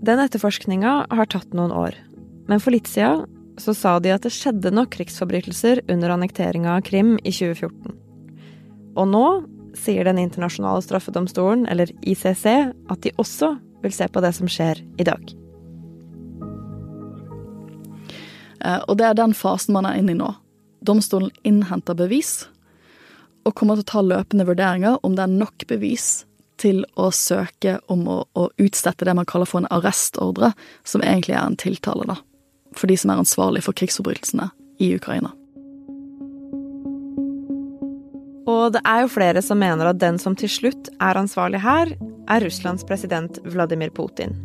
Den 0.05 0.21
etterforskninga 0.21 0.99
har 1.09 1.33
tatt 1.33 1.57
noen 1.57 1.73
år, 1.73 1.97
men 2.51 2.61
for 2.61 2.77
litt 2.77 2.91
siden 2.91 3.25
så 3.61 3.75
sa 3.77 3.99
de 4.03 4.13
at 4.15 4.25
det 4.27 4.33
skjedde 4.35 4.73
nok 4.75 4.93
krigsforbrytelser 4.97 5.85
under 5.91 6.15
annekteringa 6.15 6.77
av 6.77 6.85
Krim 6.87 7.17
i 7.23 7.33
2014. 7.33 7.95
Og 8.99 9.11
nå 9.11 9.27
sier 9.75 10.07
Den 10.07 10.21
internasjonale 10.23 10.83
straffedomstolen, 10.87 11.67
eller 11.67 11.91
ICC, 12.07 12.45
at 12.91 13.01
de 13.03 13.11
også 13.19 13.57
vil 13.83 13.93
se 13.93 14.07
på 14.07 14.21
det 14.23 14.31
som 14.37 14.47
skjer 14.47 14.79
i 15.03 15.07
dag. 15.07 15.33
Eh, 18.65 18.81
og 18.89 18.95
det 18.99 19.09
er 19.09 19.19
den 19.19 19.35
fasen 19.35 19.75
man 19.75 19.89
er 19.89 19.99
inne 19.99 20.15
i 20.15 20.19
nå. 20.19 20.31
Domstolen 20.85 21.33
innhenter 21.43 21.99
bevis 21.99 22.45
og 23.45 23.57
kommer 23.59 23.77
til 23.77 23.85
å 23.85 23.91
ta 23.91 24.05
løpende 24.05 24.47
vurderinger 24.49 25.03
om 25.03 25.17
det 25.17 25.27
er 25.27 25.35
nok 25.35 25.67
bevis 25.69 26.25
til 26.61 26.85
å 26.95 27.11
søke 27.13 27.81
om 27.91 28.07
å, 28.09 28.21
å 28.39 28.47
utstette 28.63 29.05
det 29.05 29.17
man 29.19 29.27
kaller 29.29 29.49
for 29.51 29.61
en 29.61 29.73
arrestordre, 29.75 30.53
som 30.87 31.03
egentlig 31.03 31.35
er 31.35 31.43
en 31.43 31.59
tiltale, 31.61 32.07
da, 32.09 32.17
for 32.79 32.91
de 32.91 32.97
som 32.99 33.13
er 33.13 33.23
ansvarlig 33.23 33.65
for 33.67 33.77
krigsforbrytelsene 33.77 34.51
i 34.83 34.95
Ukraina. 34.97 35.33
Og 38.51 38.75
det 38.75 38.83
er 38.85 39.05
jo 39.05 39.13
flere 39.13 39.43
som 39.45 39.61
mener 39.61 39.89
at 39.89 40.01
den 40.01 40.19
som 40.21 40.37
til 40.37 40.51
slutt 40.53 40.91
er 41.01 41.17
ansvarlig 41.17 41.63
her, 41.65 41.95
er 42.29 42.45
Russlands 42.45 42.85
president 42.85 43.39
Vladimir 43.45 43.93
Putin. 43.95 44.37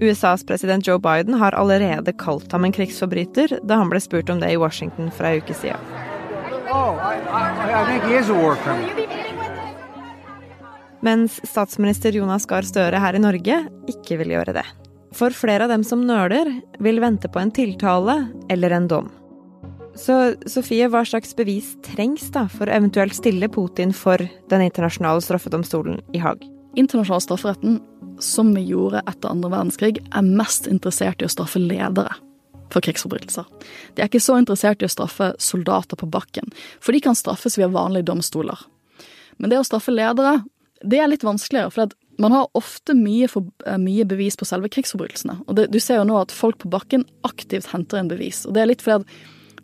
USAs 0.00 0.44
president 0.44 0.86
Joe 0.86 1.00
Biden 1.00 1.34
har 1.40 1.56
allerede 1.56 2.12
kalt 2.12 2.52
ham 2.52 2.64
en 2.64 2.72
krigsforbryter 2.72 3.58
da 3.64 3.78
han 3.80 3.88
ble 3.88 4.00
spurt 4.04 4.30
om 4.32 4.42
det 4.42 4.52
i 4.52 4.58
Washington 4.60 5.08
for 5.08 5.28
ei 5.28 5.40
uke 5.40 5.56
siden. 5.56 5.80
Oh, 6.68 7.00
Mens 11.00 11.40
statsminister 11.48 12.12
Jonas 12.12 12.44
Gahr 12.50 12.66
Støre 12.66 13.00
her 13.00 13.16
i 13.16 13.22
Norge 13.22 13.62
ikke 13.88 14.18
vil 14.20 14.34
gjøre 14.36 14.58
det. 14.58 14.66
For 15.14 15.30
flere 15.30 15.66
av 15.66 15.70
dem 15.70 15.84
som 15.86 16.02
nøler, 16.06 16.50
vil 16.82 17.00
vente 17.00 17.28
på 17.30 17.40
en 17.40 17.52
tiltale 17.54 18.18
eller 18.52 18.74
en 18.74 18.88
dom. 18.90 19.12
Så 19.96 20.34
Sofie, 20.50 20.88
hva 20.92 21.00
slags 21.08 21.32
bevis 21.38 21.72
trengs 21.86 22.28
da 22.34 22.44
for 22.52 22.68
å 22.68 22.74
eventuelt 22.76 23.16
stille 23.16 23.48
Putin 23.48 23.94
for 23.96 24.20
Den 24.50 24.64
internasjonale 24.66 25.24
straffedomstolen 25.24 26.02
i 26.12 26.20
Haag? 26.20 26.44
Internasjonal 26.76 27.22
strafferetten, 27.24 27.78
som 28.20 28.52
vi 28.52 28.66
gjorde 28.68 29.00
etter 29.08 29.32
andre 29.32 29.50
verdenskrig, 29.54 30.02
er 30.12 30.28
mest 30.28 30.68
interessert 30.68 31.22
i 31.22 31.28
å 31.28 31.32
straffe 31.32 31.62
ledere 31.62 32.12
for 32.72 32.84
krigsforbrytelser. 32.84 33.46
De 33.94 34.02
er 34.02 34.10
ikke 34.10 34.20
så 34.20 34.36
interessert 34.40 34.82
i 34.82 34.88
å 34.88 34.92
straffe 34.92 35.30
soldater 35.40 35.96
på 35.96 36.08
bakken, 36.12 36.52
for 36.82 36.92
de 36.92 37.00
kan 37.00 37.16
straffes 37.16 37.56
via 37.56 37.70
vanlige 37.72 38.10
domstoler. 38.10 38.58
Men 39.40 39.52
det 39.52 39.60
å 39.62 39.66
straffe 39.68 39.94
ledere, 39.94 40.42
det 40.84 41.00
er 41.00 41.08
litt 41.08 41.24
vanskeligere, 41.24 41.72
for 41.72 41.96
man 42.18 42.32
har 42.32 42.48
ofte 42.56 42.94
mye, 42.96 43.28
for, 43.28 43.46
eh, 43.66 43.78
mye, 43.78 44.04
bevis 44.08 44.36
på 44.36 44.48
selve 44.48 44.70
krigsforbrytelsene. 44.72 45.40
Og 45.46 45.56
det, 45.56 45.70
du 45.72 45.80
ser 45.80 46.00
jo 46.00 46.08
nå 46.08 46.20
at 46.20 46.34
folk 46.34 46.58
på 46.62 46.70
bakken 46.72 47.04
aktivt 47.28 47.70
henter 47.72 48.00
inn 48.00 48.08
bevis. 48.12 48.44
Og 48.46 48.54
det 48.56 48.62
er 48.62 48.70
litt 48.70 48.84
fordi 48.84 49.02
at 49.02 49.06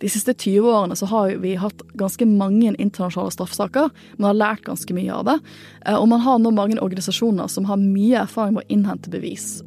de 0.02 0.10
siste 0.10 0.34
20 0.34 0.66
årene 0.66 0.96
så 0.98 1.06
har 1.06 1.36
vi 1.38 1.54
hatt 1.54 1.82
ganske 1.94 2.26
mange 2.26 2.72
internasjonale 2.74 3.30
straffesaker. 3.30 3.90
Man 4.18 4.32
har 4.32 4.40
lært 4.40 4.64
ganske 4.66 4.96
mye 4.96 5.12
av 5.14 5.28
det. 5.30 5.38
Eh, 5.86 5.96
og 5.96 6.08
man 6.10 6.24
har 6.24 6.40
nå 6.42 6.52
mange 6.54 6.80
organisasjoner 6.82 7.48
som 7.48 7.68
har 7.70 7.80
mye 7.80 8.24
erfaring 8.24 8.58
med 8.58 8.66
å 8.66 8.72
innhente 8.74 9.12
bevis. 9.12 9.62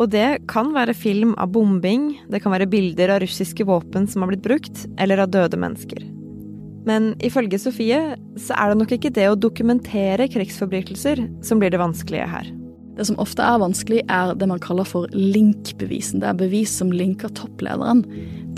Og 0.00 0.10
det 0.10 0.48
kan 0.50 0.72
være 0.74 0.96
film 0.98 1.36
av 1.38 1.52
bombing, 1.54 2.16
det 2.32 2.42
kan 2.42 2.52
være 2.54 2.66
bilder 2.66 3.14
av 3.14 3.22
russiske 3.22 3.64
våpen 3.68 4.08
som 4.10 4.24
har 4.24 4.32
blitt 4.32 4.42
brukt, 4.42 4.86
eller 4.98 5.22
av 5.22 5.30
døde 5.30 5.60
mennesker. 5.60 6.11
Men 6.88 7.12
ifølge 7.22 7.60
Sofie 7.62 8.00
så 8.40 8.56
er 8.58 8.72
det 8.72 8.80
nok 8.80 8.96
ikke 8.96 9.12
det 9.14 9.28
å 9.30 9.38
dokumentere 9.38 10.26
krigsforbrytelser 10.32 11.22
som 11.46 11.62
blir 11.62 11.72
det 11.72 11.80
vanskelige 11.82 12.26
her. 12.30 12.50
Det 12.96 13.06
som 13.08 13.16
ofte 13.22 13.40
er 13.40 13.60
vanskelig, 13.62 14.02
er 14.12 14.34
det 14.36 14.46
man 14.50 14.60
kaller 14.60 14.84
for 14.84 15.08
linkbevisen. 15.16 16.20
Det 16.20 16.28
er 16.28 16.40
bevis 16.42 16.74
som 16.76 16.90
linker 16.92 17.32
topplederen 17.38 18.02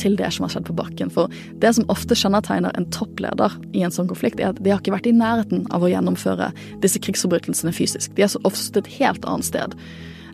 til 0.02 0.16
det 0.19 0.33
som 0.35 0.47
har 0.47 0.54
skjedd 0.54 0.66
på 0.66 0.75
bakken. 0.75 1.12
For 1.14 1.31
det 1.62 1.71
som 1.76 1.87
ofte 1.93 2.16
kjennetegner 2.19 2.75
en 2.75 2.88
toppleder 2.95 3.54
i 3.76 3.85
en 3.87 3.95
sånn 3.95 4.11
konflikt, 4.11 4.43
er 4.43 4.50
at 4.50 4.59
de 4.59 4.73
har 4.73 4.83
ikke 4.83 4.97
vært 4.97 5.07
i 5.07 5.14
nærheten 5.14 5.69
av 5.71 5.87
å 5.87 5.93
gjennomføre 5.93 6.50
disse 6.83 7.02
krigsforbrytelsene 7.04 7.75
fysisk. 7.76 8.16
De 8.19 8.26
er 8.26 8.33
så 8.35 8.43
ofte 8.49 8.83
et 8.83 8.90
helt 8.99 9.28
annet 9.28 9.47
sted. 9.52 9.78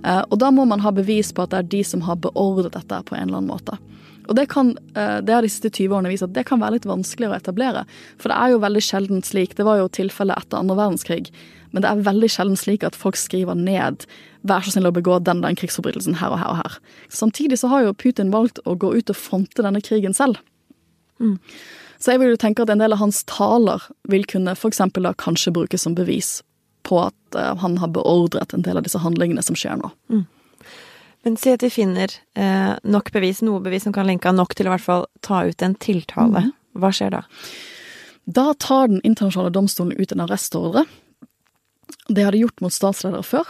Eh, 0.01 0.23
og 0.23 0.39
da 0.41 0.49
må 0.55 0.65
man 0.69 0.81
ha 0.81 0.95
bevis 0.97 1.35
på 1.37 1.45
at 1.45 1.53
det 1.53 1.61
er 1.61 1.73
de 1.77 1.85
som 1.85 2.07
har 2.09 2.21
beordret 2.25 2.73
dette 2.79 3.03
på 3.05 3.19
en 3.19 3.29
eller 3.29 3.43
annen 3.43 3.53
måte. 3.53 3.77
Og 4.31 4.37
det, 4.39 4.47
kan, 4.53 4.77
eh, 4.95 5.19
det 5.27 5.35
har 5.35 5.43
de 5.43 5.51
siste 5.51 5.73
20 5.75 5.97
årene 5.97 6.13
vist 6.13 6.23
at 6.23 6.35
det 6.37 6.47
kan 6.47 6.61
være 6.63 6.79
litt 6.79 6.87
vanskeligere 6.87 7.35
å 7.35 7.41
etablere. 7.41 7.83
For 8.23 8.31
det 8.31 8.39
er 8.39 8.53
jo 8.53 8.63
veldig 8.63 8.83
sjelden 8.87 9.25
slik, 9.27 9.57
det 9.59 9.67
var 9.67 9.81
jo 9.81 9.91
tilfellet 9.91 10.39
etter 10.39 10.61
andre 10.61 10.79
verdenskrig, 10.79 11.33
men 11.75 11.83
det 11.83 11.91
er 11.91 12.05
veldig 12.07 12.31
sjelden 12.31 12.59
slik 12.59 12.87
at 12.87 12.99
folk 12.99 13.19
skriver 13.19 13.59
ned 13.59 14.07
'vær 14.47 14.65
så 14.65 14.73
snill 14.73 14.89
å 14.89 14.95
begå 14.95 15.19
den 15.23 15.43
den 15.43 15.59
krigsforbrytelsen 15.59 16.19
her 16.23 16.31
og 16.31 16.39
her 16.39 16.51
og 16.51 16.57
her'. 16.63 16.79
Samtidig 17.11 17.59
så 17.59 17.69
har 17.69 17.83
jo 17.83 17.93
Putin 17.93 18.31
valgt 18.31 18.59
å 18.65 18.79
gå 18.79 18.95
ut 18.95 19.11
og 19.11 19.17
fronte 19.17 19.63
denne 19.63 19.83
krigen 19.83 20.15
selv. 20.15 20.39
Mm. 21.21 21.39
Så 21.99 22.13
jeg 22.13 22.21
vil 22.21 22.31
jo 22.31 22.41
tenke 22.41 22.63
at 22.63 22.71
en 22.71 22.81
del 22.81 22.93
av 22.93 22.99
hans 22.99 23.25
taler 23.25 23.83
vil 24.09 24.25
kunne 24.25 24.55
f.eks. 24.57 24.79
da 24.79 25.13
kanskje 25.13 25.53
brukes 25.53 25.83
som 25.83 25.95
bevis 25.95 26.43
på 26.83 26.99
at 27.05 27.37
uh, 27.37 27.55
han 27.61 27.77
har 27.79 27.89
beordret 27.89 28.55
en 28.55 28.63
del 28.63 28.79
av 28.81 28.87
disse 28.87 28.99
handlingene 28.99 29.43
som 29.43 29.55
skjer 29.59 29.77
nå. 29.77 29.91
Mm. 30.09 30.25
Men 31.23 31.37
si 31.37 31.53
at 31.53 31.63
vi 31.63 31.71
finner 31.73 32.13
eh, 32.35 32.73
nok 32.83 33.11
bevis, 33.13 33.43
noe 33.45 33.61
bevis 33.61 33.85
som 33.85 33.93
kan 33.93 34.09
linke 34.09 34.33
nok 34.33 34.55
til 34.57 34.69
å 34.69 34.71
i 34.71 34.75
hvert 34.77 34.87
fall 34.87 35.07
ta 35.25 35.43
ut 35.49 35.63
en 35.65 35.77
tiltale. 35.77 36.47
Mm. 36.49 36.53
Hva 36.81 36.93
skjer 36.95 37.13
da? 37.13 37.25
Da 38.31 38.53
tar 38.55 38.89
Den 38.89 39.03
internasjonale 39.05 39.53
domstolen 39.53 39.97
ut 39.99 40.13
en 40.13 40.23
arrestordre. 40.25 40.85
Det 42.09 42.25
har 42.25 42.33
de 42.33 42.45
gjort 42.45 42.63
mot 42.65 42.73
statsledere 42.73 43.27
før. 43.27 43.49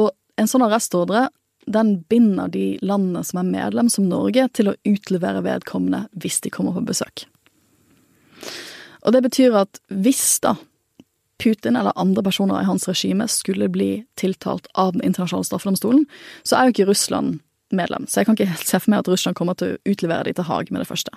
Og 0.00 0.10
en 0.40 0.50
sånn 0.50 0.64
arrestordre 0.66 1.28
den 1.70 2.00
binder 2.08 2.48
de 2.48 2.78
landene 2.82 3.22
som 3.24 3.42
er 3.42 3.50
medlem, 3.50 3.90
som 3.92 4.08
Norge, 4.08 4.48
til 4.56 4.70
å 4.70 4.76
utlevere 4.88 5.42
vedkommende 5.44 6.06
hvis 6.18 6.40
de 6.42 6.50
kommer 6.50 6.74
på 6.74 6.86
besøk. 6.88 7.26
Og 9.04 9.14
det 9.14 9.22
betyr 9.28 9.54
at 9.62 9.80
hvis 9.88 10.40
da 10.44 10.56
Putin 11.40 11.76
eller 11.76 11.96
andre 11.96 12.24
personer 12.26 12.62
i 12.62 12.68
hans 12.68 12.88
regime 12.88 13.28
skulle 13.28 13.70
bli 13.72 14.04
tiltalt 14.20 14.68
av 14.74 14.92
Den 14.92 15.04
internasjonale 15.06 15.48
straffedomstolen, 15.48 16.06
så 16.42 16.56
er 16.56 16.68
jo 16.68 16.76
ikke 16.76 16.90
Russland 16.90 17.40
medlem. 17.70 18.06
Så 18.06 18.20
jeg 18.20 18.28
kan 18.28 18.38
ikke 18.38 18.50
helt 18.50 18.66
se 18.66 18.80
for 18.80 18.92
meg 18.92 19.04
at 19.04 19.10
Russland 19.12 19.38
kommer 19.38 19.58
til 19.58 19.74
å 19.74 19.92
utlevere 19.92 20.26
de 20.26 20.34
til 20.36 20.48
Haag 20.48 20.72
med 20.74 20.82
det 20.82 20.88
første. 20.90 21.14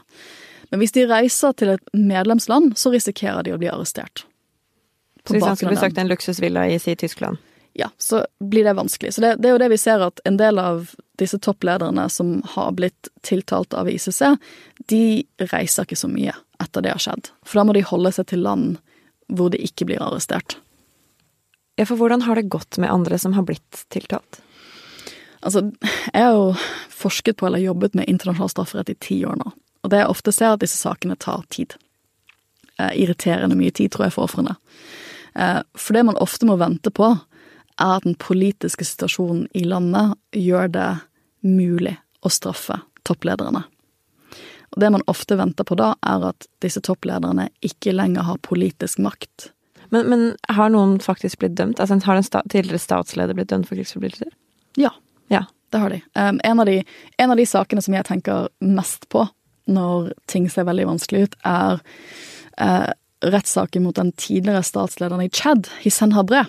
Men 0.71 0.81
hvis 0.81 0.93
de 0.95 1.07
reiser 1.09 1.55
til 1.57 1.73
et 1.75 1.89
medlemsland, 1.93 2.75
så 2.79 2.93
risikerer 2.93 3.45
de 3.45 3.53
å 3.53 3.59
bli 3.61 3.71
arrestert. 3.71 4.25
Så 5.23 5.35
hvis 5.35 5.45
han 5.45 5.57
skulle 5.57 5.75
besøkt 5.75 5.99
en 6.01 6.09
luksusvilla 6.11 6.67
i 6.69 6.79
si 6.81 6.95
Tyskland? 6.99 7.37
Ja, 7.73 7.89
så 7.97 8.25
blir 8.39 8.63
det 8.63 8.73
vanskelig. 8.77 9.13
Så 9.13 9.21
det, 9.21 9.35
det, 9.41 9.49
er 9.49 9.55
jo 9.55 9.61
det 9.63 9.69
vi 9.71 9.79
ser 9.81 10.03
at 10.05 10.21
en 10.29 10.37
del 10.37 10.59
av 10.61 10.91
disse 11.17 11.39
topplederne 11.41 12.05
som 12.09 12.35
har 12.53 12.73
blitt 12.77 13.09
tiltalt 13.25 13.73
av 13.73 13.89
ICC, 13.89 14.21
de 14.91 15.05
reiser 15.49 15.87
ikke 15.87 15.97
så 15.97 16.09
mye 16.11 16.35
etter 16.61 16.85
det 16.85 16.93
har 16.93 17.01
skjedd. 17.01 17.31
For 17.41 17.59
da 17.59 17.65
må 17.65 17.73
de 17.77 17.85
holde 17.87 18.13
seg 18.13 18.29
til 18.29 18.43
land 18.45 18.77
hvor 19.27 19.51
de 19.53 19.61
ikke 19.63 19.87
blir 19.89 20.01
arrestert. 20.03 20.57
Ja, 21.79 21.87
for 21.89 21.97
hvordan 21.97 22.25
har 22.27 22.37
det 22.37 22.51
gått 22.53 22.77
med 22.77 22.91
andre 22.93 23.17
som 23.17 23.33
har 23.33 23.45
blitt 23.47 23.85
tiltalt? 23.93 24.41
Altså, 25.43 25.65
jeg 26.13 26.23
har 26.23 26.35
jo 26.37 26.51
forsket 26.93 27.39
på 27.39 27.47
eller 27.47 27.63
jobbet 27.63 27.97
med 27.97 28.07
internasjonal 28.07 28.51
strafferett 28.53 28.93
i 28.93 28.99
ti 28.99 29.17
år 29.27 29.39
nå. 29.41 29.49
Og 29.83 29.91
det 29.91 29.99
jeg 29.99 30.11
ofte 30.13 30.31
ser, 30.31 30.53
er 30.53 30.57
at 30.57 30.63
disse 30.63 30.79
sakene 30.79 31.17
tar 31.19 31.43
tid. 31.51 31.75
Eh, 32.79 32.93
irriterende 33.03 33.57
mye 33.59 33.73
tid, 33.75 33.91
tror 33.91 34.07
jeg, 34.07 34.15
for 34.15 34.29
ofrene. 34.29 34.55
Eh, 35.35 35.59
for 35.75 35.97
det 35.97 36.05
man 36.07 36.19
ofte 36.23 36.47
må 36.47 36.55
vente 36.61 36.93
på, 36.93 37.11
er 37.81 37.97
at 37.97 38.05
den 38.05 38.15
politiske 38.15 38.85
situasjonen 38.87 39.47
i 39.57 39.65
landet 39.67 40.15
gjør 40.37 40.71
det 40.71 40.89
mulig 41.43 41.97
å 42.23 42.31
straffe 42.31 42.79
topplederne. 43.03 43.65
Og 44.73 44.81
det 44.81 44.89
man 44.93 45.05
ofte 45.11 45.37
venter 45.37 45.67
på 45.67 45.77
da, 45.77 45.93
er 46.01 46.29
at 46.31 46.47
disse 46.65 46.81
topplederne 46.83 47.49
ikke 47.65 47.93
lenger 47.93 48.25
har 48.25 48.41
politisk 48.45 49.01
makt. 49.05 49.51
Men, 49.93 50.07
men 50.09 50.23
har 50.49 50.71
noen 50.73 50.97
faktisk 51.03 51.43
blitt 51.43 51.53
dømt? 51.59 51.79
Altså 51.79 51.99
Har 52.07 52.17
en 52.17 52.25
sta 52.25 52.41
tidligere 52.49 52.81
statsleder 52.81 53.37
blitt 53.37 53.51
dømt 53.53 53.69
for 53.69 53.77
krigsforbrytelser? 53.77 54.31
Ja, 54.81 54.89
ja, 55.29 55.43
det 55.69 55.81
har 55.83 55.93
de. 55.93 56.01
Um, 56.17 56.39
en, 56.43 56.59
av 56.59 56.65
de. 56.65 56.79
en 57.21 57.31
av 57.31 57.37
de 57.37 57.45
sakene 57.45 57.83
som 57.85 57.93
jeg 57.93 58.07
tenker 58.09 58.49
mest 58.65 59.05
på 59.13 59.27
når 59.69 60.11
ting 60.27 60.49
ser 60.51 60.65
veldig 60.67 60.89
vanskelig 60.89 61.27
ut, 61.27 61.35
er 61.47 61.77
uh, 62.57 62.89
rettssaken 63.23 63.85
mot 63.85 63.95
den 63.95 64.11
tidligere 64.17 64.65
statslederen 64.65 65.23
i 65.23 65.29
Tsjad, 65.31 65.69
Hissen 65.85 66.17
Habre. 66.17 66.47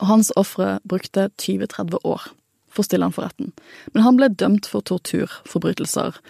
Og 0.00 0.06
hans 0.12 0.30
ofre 0.38 0.76
brukte 0.88 1.30
20-30 1.40 2.04
år 2.04 2.28
for 2.70 2.84
å 2.84 2.86
stille 2.86 3.08
han 3.08 3.16
for 3.16 3.26
retten. 3.26 3.50
Men 3.94 4.04
han 4.06 4.20
ble 4.20 4.30
dømt 4.30 4.68
for 4.70 4.84
torturforbrytelser 4.86 6.20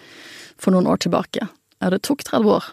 for 0.61 0.75
noen 0.75 0.89
år 0.89 1.01
tilbake. 1.05 1.47
Ja, 1.81 1.89
det 1.89 2.03
tok 2.05 2.23
30 2.27 2.55
år. 2.59 2.69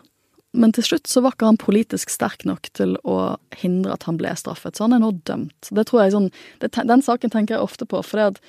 Men 0.57 0.73
til 0.73 0.85
slutt 0.87 1.09
så 1.11 1.21
var 1.25 1.35
ikke 1.35 1.49
han 1.50 1.61
politisk 1.61 2.11
sterk 2.12 2.45
nok 2.49 2.71
til 2.76 2.97
å 3.04 3.37
hindre 3.61 3.95
at 3.95 4.07
han 4.09 4.16
ble 4.21 4.33
straffet, 4.37 4.76
så 4.76 4.87
han 4.87 4.97
er 4.97 5.02
nå 5.02 5.12
dømt. 5.28 5.71
Det 5.71 5.85
tror 5.88 6.02
jeg 6.02 6.14
sånn, 6.14 6.30
det, 6.62 6.73
Den 6.88 7.04
saken 7.04 7.33
tenker 7.33 7.57
jeg 7.57 7.64
ofte 7.64 7.88
på, 7.88 8.00
for 8.04 8.21
det, 8.21 8.40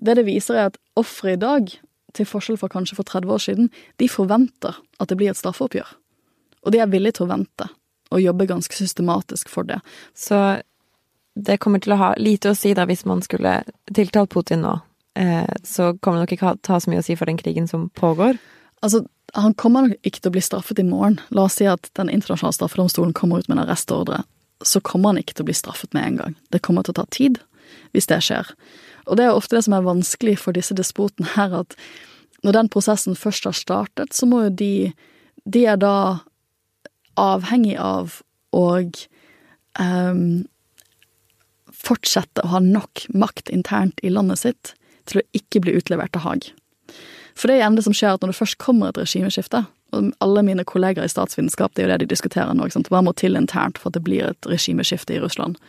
det 0.00 0.16
det 0.20 0.26
viser, 0.28 0.56
er 0.56 0.70
at 0.72 0.80
offeret 0.96 1.36
i 1.36 1.44
dag 1.44 1.74
til 2.16 2.28
forskjell 2.28 2.56
fra 2.60 2.70
kanskje 2.72 2.96
for 2.96 3.08
30 3.08 3.34
år 3.34 3.42
siden, 3.44 3.68
de 4.00 4.08
forventer 4.08 4.78
at 4.98 5.12
det 5.12 5.18
blir 5.20 5.32
et 5.32 5.40
straffeoppgjør. 5.40 5.90
Og 6.64 6.72
de 6.72 6.80
er 6.80 6.90
villige 6.90 7.18
til 7.18 7.26
å 7.26 7.34
vente, 7.34 7.68
og 8.10 8.24
jobbe 8.24 8.48
ganske 8.48 8.78
systematisk 8.78 9.52
for 9.52 9.68
det. 9.68 9.78
Så 10.16 10.40
det 11.36 11.60
kommer 11.60 11.82
til 11.84 11.92
å 11.92 12.00
ha 12.00 12.10
lite 12.16 12.54
å 12.54 12.56
si 12.56 12.72
da 12.74 12.86
hvis 12.88 13.04
man 13.04 13.20
skulle 13.22 13.58
tiltalt 13.92 14.32
Putin 14.32 14.64
nå. 14.64 14.78
Eh, 15.20 15.48
så 15.68 15.92
kommer 16.00 16.18
det 16.18 16.24
nok 16.24 16.36
ikke 16.36 16.54
ta 16.64 16.80
så 16.80 16.90
mye 16.90 17.04
å 17.04 17.06
si 17.06 17.16
for 17.16 17.28
den 17.28 17.40
krigen 17.40 17.68
som 17.68 17.90
pågår. 17.96 18.40
Altså, 18.84 19.04
han 19.34 19.54
kommer 19.54 19.86
nok 19.86 20.06
ikke 20.06 20.22
til 20.22 20.30
å 20.30 20.36
bli 20.36 20.44
straffet 20.44 20.80
i 20.80 20.86
morgen. 20.86 21.18
La 21.34 21.46
oss 21.48 21.58
si 21.60 21.66
at 21.68 21.90
den 21.98 22.10
internasjonale 22.12 22.56
straffedomstolen 22.56 23.14
kommer 23.16 23.40
ut 23.40 23.48
med 23.48 23.58
en 23.58 23.64
arrestordre. 23.66 24.22
Så 24.64 24.80
kommer 24.84 25.12
han 25.12 25.20
ikke 25.20 25.36
til 25.36 25.46
å 25.46 25.50
bli 25.50 25.56
straffet 25.56 25.92
med 25.96 26.06
en 26.06 26.18
gang. 26.20 26.36
Det 26.52 26.62
kommer 26.64 26.86
til 26.86 26.96
å 26.96 27.00
ta 27.02 27.06
tid 27.12 27.40
hvis 27.96 28.08
det 28.10 28.20
skjer. 28.24 28.48
Og 29.06 29.18
det 29.18 29.26
er 29.26 29.34
ofte 29.34 29.56
det 29.56 29.64
som 29.66 29.76
er 29.76 29.86
vanskelig 29.86 30.36
for 30.42 30.56
disse 30.56 30.74
despotene 30.76 31.28
her, 31.34 31.54
at 31.64 31.76
når 32.46 32.56
den 32.56 32.70
prosessen 32.70 33.18
først 33.18 33.48
har 33.48 33.56
startet, 33.56 34.14
så 34.14 34.28
må 34.28 34.46
jo 34.46 34.56
de 34.62 34.72
De 35.46 35.60
er 35.62 35.76
da 35.78 36.26
avhengig 37.14 37.76
av 37.78 38.16
å 38.50 38.64
um, 39.78 40.42
fortsette 41.70 42.42
å 42.42 42.50
ha 42.50 42.60
nok 42.64 43.04
makt 43.14 43.52
internt 43.54 44.02
i 44.02 44.10
landet 44.10 44.42
sitt 44.42 44.72
til 45.06 45.20
å 45.20 45.26
ikke 45.38 45.62
bli 45.62 45.76
utlevert 45.78 46.16
til 46.16 46.24
Haag. 46.24 46.48
For 47.36 47.48
det 47.48 47.56
er 47.56 47.64
igjen 47.64 47.76
det 47.76 47.84
som 47.84 47.94
skjer 47.96 48.16
at 48.16 48.24
når 48.24 48.32
det 48.32 48.38
først 48.40 48.58
kommer 48.62 48.90
et 48.90 49.00
regimeskifte, 49.00 49.66
og 49.94 50.10
alle 50.24 50.42
mine 50.42 50.64
kolleger 50.66 51.04
i 51.04 51.12
statsvitenskap, 51.12 51.74
det 51.74 51.84
er 51.84 51.86
jo 51.86 51.92
det 51.92 52.00
de 52.04 52.12
diskuterer 52.14 52.56
nå, 52.56 52.68
hva 52.90 53.02
må 53.04 53.12
til 53.16 53.38
internt 53.38 53.78
for 53.78 53.92
at 53.92 53.98
det 53.98 54.04
blir 54.06 54.32
et 54.32 54.48
regimeskifte 54.48 55.14
i 55.14 55.20
Russland? 55.22 55.60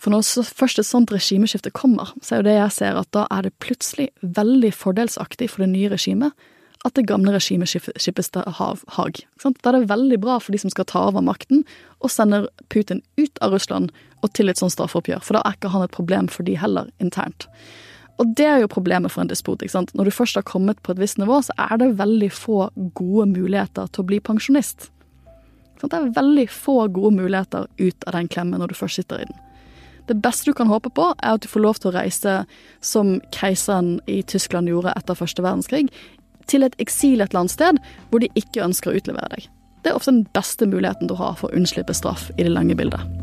For 0.00 0.12
når 0.12 0.48
først 0.56 0.80
et 0.80 0.88
sånt 0.88 1.12
regimeskifte 1.12 1.72
kommer, 1.76 2.14
så 2.24 2.34
er 2.34 2.40
jo 2.40 2.48
det 2.48 2.56
jeg 2.56 2.76
ser 2.78 2.96
at 2.96 3.10
da 3.12 3.26
er 3.28 3.44
det 3.44 3.58
plutselig 3.60 4.08
veldig 4.24 4.72
fordelsaktig 4.72 5.50
for 5.52 5.64
det 5.64 5.74
nye 5.74 5.92
regimet 5.92 6.48
at 6.88 6.96
det 6.96 7.04
gamle 7.10 7.34
regimet 7.34 7.68
skippes 7.68 8.30
til 8.32 8.46
Haag. 8.56 9.20
Da 9.44 9.52
er 9.68 9.76
det 9.76 9.90
veldig 9.90 10.18
bra 10.22 10.38
for 10.40 10.56
de 10.56 10.62
som 10.62 10.72
skal 10.72 10.88
ta 10.88 11.02
over 11.10 11.20
makten, 11.24 11.66
og 12.00 12.12
sender 12.12 12.48
Putin 12.72 13.02
ut 13.20 13.36
av 13.44 13.52
Russland 13.52 13.92
og 14.24 14.32
til 14.36 14.48
et 14.48 14.60
sånt 14.60 14.72
straffeoppgjør, 14.72 15.20
for 15.24 15.36
da 15.36 15.44
er 15.44 15.58
ikke 15.58 15.72
han 15.74 15.84
et 15.84 15.92
problem 15.92 16.30
for 16.32 16.48
de 16.48 16.56
heller, 16.60 16.88
internt. 17.00 17.50
Og 18.20 18.32
det 18.36 18.46
er 18.46 18.58
jo 18.60 18.68
problemet 18.68 19.12
for 19.12 19.24
en 19.24 19.30
despot. 19.30 19.62
ikke 19.62 19.72
sant? 19.72 19.94
Når 19.96 20.10
du 20.10 20.10
først 20.12 20.36
har 20.36 20.44
kommet 20.44 20.80
på 20.84 20.92
et 20.92 21.00
visst 21.00 21.18
nivå, 21.18 21.40
så 21.42 21.54
er 21.56 21.78
det 21.80 21.94
veldig 21.98 22.30
få 22.32 22.70
gode 22.94 23.30
muligheter 23.32 23.88
til 23.88 24.04
å 24.04 24.08
bli 24.10 24.20
pensjonist. 24.20 24.90
Det 25.80 25.96
er 25.96 26.10
veldig 26.12 26.48
få 26.52 26.88
gode 26.92 27.14
muligheter 27.16 27.64
ut 27.80 28.04
av 28.06 28.12
den 28.12 28.28
klemmen 28.28 28.60
når 28.60 28.72
du 28.72 28.76
først 28.76 29.00
sitter 29.00 29.22
i 29.22 29.28
den. 29.30 29.38
Det 30.10 30.18
beste 30.20 30.50
du 30.50 30.54
kan 30.58 30.68
håpe 30.68 30.90
på, 30.90 31.12
er 31.22 31.38
at 31.38 31.44
du 31.44 31.48
får 31.48 31.64
lov 31.64 31.80
til 31.80 31.92
å 31.92 31.94
reise 31.96 32.34
som 32.84 33.20
keiseren 33.32 34.00
i 34.10 34.20
Tyskland 34.26 34.68
gjorde 34.68 34.92
etter 34.98 35.16
første 35.16 35.44
verdenskrig, 35.44 35.86
til 36.50 36.66
et 36.66 36.76
eksil 36.82 37.22
et 37.22 37.32
eller 37.32 37.80
hvor 38.10 38.20
de 38.20 38.28
ikke 38.34 38.64
ønsker 38.64 38.90
å 38.90 38.98
utlevere 38.98 39.30
deg. 39.36 39.48
Det 39.80 39.92
er 39.92 39.96
ofte 39.96 40.12
den 40.12 40.26
beste 40.34 40.66
muligheten 40.66 41.08
du 41.08 41.14
har 41.14 41.38
for 41.38 41.48
å 41.48 41.56
unnslippe 41.56 41.94
straff 41.94 42.28
i 42.36 42.42
det 42.42 42.52
lange 42.52 42.76
bildet. 42.76 43.19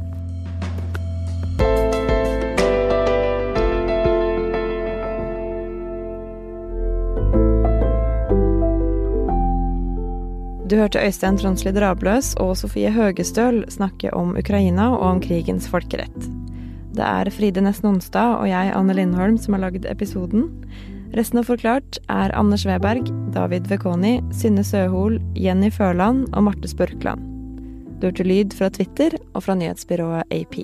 Du 10.67 10.75
hørte 10.75 11.00
Øystein 11.00 11.38
Tronsli 11.39 11.71
Drabløs 11.71 12.33
og 12.43 12.50
Sofie 12.59 12.89
Høgestøl 12.91 13.62
snakke 13.71 14.09
om 14.12 14.33
Ukraina 14.36 14.89
og 14.97 15.03
om 15.13 15.19
krigens 15.24 15.63
folkerett. 15.71 16.25
Det 16.97 17.05
er 17.07 17.29
Fride 17.31 17.62
Nesten 17.63 17.93
Onsdag 17.93 18.41
og 18.41 18.50
jeg, 18.50 18.74
Anne 18.75 18.97
Lindholm, 18.97 19.38
som 19.39 19.55
har 19.55 19.63
lagd 19.63 19.88
episoden. 19.88 20.50
Resten 21.15 21.39
av 21.39 21.47
Forklart 21.47 22.01
er 22.12 22.36
Anders 22.36 22.65
Weberg, 22.67 23.07
David 23.31 23.69
Vekoni, 23.71 24.17
Synne 24.36 24.65
Søhol, 24.67 25.21
Jenny 25.39 25.71
Førland 25.71 26.25
og 26.33 26.50
Marte 26.50 26.67
Spørkland. 26.67 27.24
Du 28.01 28.09
hørte 28.09 28.27
lyd 28.27 28.57
fra 28.57 28.67
Twitter 28.67 29.15
og 29.33 29.47
fra 29.47 29.55
nyhetsbyrået 29.55 30.27
AP. 30.36 30.59